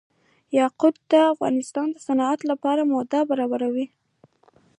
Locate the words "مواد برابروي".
2.89-3.85